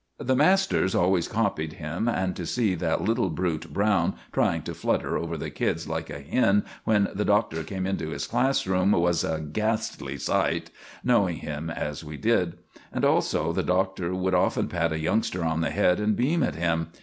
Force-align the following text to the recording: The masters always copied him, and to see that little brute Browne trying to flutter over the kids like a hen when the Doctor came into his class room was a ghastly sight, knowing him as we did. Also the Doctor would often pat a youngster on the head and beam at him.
The 0.17 0.35
masters 0.35 0.95
always 0.95 1.27
copied 1.27 1.73
him, 1.73 2.07
and 2.09 2.35
to 2.35 2.43
see 2.47 2.73
that 2.73 3.03
little 3.03 3.29
brute 3.29 3.71
Browne 3.71 4.15
trying 4.33 4.63
to 4.63 4.73
flutter 4.73 5.15
over 5.15 5.37
the 5.37 5.51
kids 5.51 5.87
like 5.87 6.09
a 6.09 6.19
hen 6.21 6.63
when 6.85 7.09
the 7.13 7.23
Doctor 7.23 7.61
came 7.63 7.85
into 7.85 8.09
his 8.09 8.25
class 8.25 8.65
room 8.65 8.93
was 8.93 9.23
a 9.23 9.39
ghastly 9.41 10.17
sight, 10.17 10.71
knowing 11.03 11.35
him 11.37 11.69
as 11.69 12.03
we 12.03 12.17
did. 12.17 12.57
Also 13.03 13.53
the 13.53 13.61
Doctor 13.61 14.15
would 14.15 14.33
often 14.33 14.67
pat 14.67 14.91
a 14.91 14.97
youngster 14.97 15.43
on 15.45 15.61
the 15.61 15.69
head 15.69 15.99
and 15.99 16.15
beam 16.15 16.41
at 16.41 16.55
him. 16.55 16.87